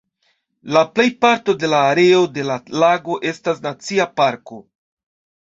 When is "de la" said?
1.63-1.81, 2.39-2.57